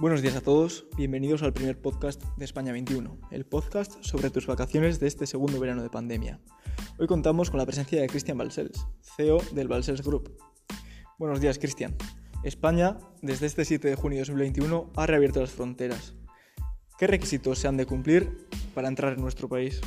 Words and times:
Buenos 0.00 0.22
días 0.22 0.34
a 0.34 0.40
todos, 0.40 0.86
bienvenidos 0.96 1.44
al 1.44 1.52
primer 1.52 1.80
podcast 1.80 2.20
de 2.36 2.44
España 2.44 2.72
21, 2.72 3.16
el 3.30 3.46
podcast 3.46 3.92
sobre 4.02 4.28
tus 4.28 4.48
vacaciones 4.48 4.98
de 4.98 5.06
este 5.06 5.24
segundo 5.24 5.60
verano 5.60 5.84
de 5.84 5.88
pandemia. 5.88 6.40
Hoy 6.98 7.06
contamos 7.06 7.48
con 7.48 7.58
la 7.58 7.64
presencia 7.64 8.00
de 8.00 8.08
Cristian 8.08 8.36
Balsels, 8.36 8.88
CEO 9.16 9.38
del 9.52 9.68
Balsels 9.68 10.02
Group. 10.02 10.36
Buenos 11.16 11.40
días, 11.40 11.60
Cristian. 11.60 11.94
España, 12.42 12.98
desde 13.22 13.46
este 13.46 13.64
7 13.64 13.86
de 13.86 13.94
junio 13.94 14.16
de 14.16 14.22
2021, 14.22 14.90
ha 14.96 15.06
reabierto 15.06 15.40
las 15.40 15.52
fronteras. 15.52 16.16
¿Qué 16.98 17.06
requisitos 17.06 17.60
se 17.60 17.68
han 17.68 17.76
de 17.76 17.86
cumplir 17.86 18.48
para 18.74 18.88
entrar 18.88 19.12
en 19.12 19.20
nuestro 19.20 19.48
país? 19.48 19.80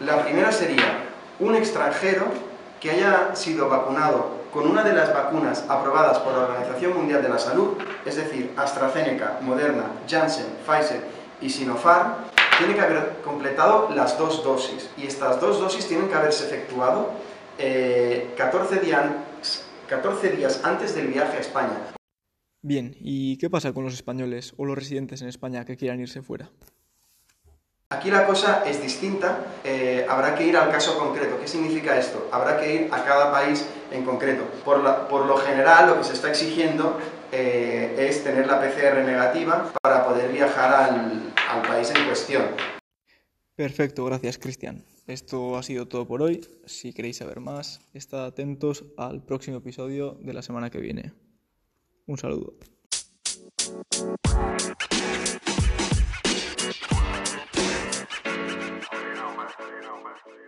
La 0.00 0.24
primera 0.24 0.50
sería 0.50 1.04
un 1.38 1.54
extranjero 1.54 2.55
que 2.80 2.90
haya 2.90 3.34
sido 3.34 3.68
vacunado 3.68 4.46
con 4.52 4.66
una 4.66 4.82
de 4.82 4.92
las 4.92 5.12
vacunas 5.12 5.64
aprobadas 5.68 6.18
por 6.20 6.32
la 6.32 6.44
Organización 6.44 6.96
Mundial 6.96 7.22
de 7.22 7.28
la 7.28 7.38
Salud, 7.38 7.76
es 8.04 8.16
decir, 8.16 8.52
AstraZeneca, 8.56 9.38
Moderna, 9.42 9.84
Janssen, 10.08 10.46
Pfizer 10.66 11.02
y 11.40 11.50
Sinopharm, 11.50 12.14
tiene 12.58 12.74
que 12.74 12.80
haber 12.80 13.16
completado 13.22 13.90
las 13.94 14.16
dos 14.18 14.42
dosis. 14.42 14.88
Y 14.96 15.06
estas 15.06 15.40
dos 15.40 15.60
dosis 15.60 15.86
tienen 15.86 16.08
que 16.08 16.14
haberse 16.14 16.46
efectuado 16.46 17.10
14, 17.58 18.80
días, 18.80 19.66
14 19.88 20.30
días 20.30 20.60
antes 20.64 20.94
del 20.94 21.08
viaje 21.08 21.36
a 21.36 21.40
España. 21.40 21.76
Bien, 22.62 22.96
¿y 23.00 23.36
qué 23.36 23.50
pasa 23.50 23.72
con 23.72 23.84
los 23.84 23.94
españoles 23.94 24.54
o 24.56 24.64
los 24.64 24.76
residentes 24.76 25.22
en 25.22 25.28
España 25.28 25.64
que 25.64 25.76
quieran 25.76 26.00
irse 26.00 26.22
fuera? 26.22 26.50
Aquí 27.88 28.10
la 28.10 28.26
cosa 28.26 28.64
es 28.66 28.82
distinta, 28.82 29.46
eh, 29.62 30.04
habrá 30.08 30.34
que 30.34 30.44
ir 30.44 30.56
al 30.56 30.72
caso 30.72 30.98
concreto. 30.98 31.38
¿Qué 31.38 31.46
significa 31.46 31.96
esto? 31.96 32.28
Habrá 32.32 32.58
que 32.58 32.74
ir 32.74 32.88
a 32.92 33.04
cada 33.04 33.30
país 33.30 33.64
en 33.92 34.04
concreto. 34.04 34.42
Por, 34.64 34.80
lo 34.80 35.36
general, 35.36 35.90
lo 35.90 35.98
que 35.98 36.02
se 36.02 36.14
está 36.14 36.28
exigiendo 36.28 36.98
eh, 37.30 37.94
es 37.96 38.24
tener 38.24 38.48
la 38.48 38.60
PCR 38.60 39.04
negativa 39.04 39.72
para 39.80 40.04
poder 40.04 40.32
viajar 40.32 40.74
al, 40.74 41.32
al 41.48 41.62
país 41.62 41.92
en 41.94 42.06
cuestión. 42.06 42.44
Perfecto, 43.54 44.04
gracias 44.04 44.36
Cristian. 44.38 44.84
Esto 45.06 45.56
ha 45.56 45.62
sido 45.62 45.86
todo 45.86 46.08
por 46.08 46.22
hoy. 46.22 46.44
Si 46.66 46.92
queréis 46.92 47.18
saber 47.18 47.38
más, 47.38 47.82
estad 47.94 48.26
atentos 48.26 48.84
al 48.96 49.22
próximo 49.22 49.58
episodio 49.58 50.18
de 50.22 50.32
la 50.32 50.42
semana 50.42 50.70
que 50.70 50.80
viene. 50.80 51.12
Un 52.06 52.18
saludo. 52.18 52.54
Romantic. 59.96 60.45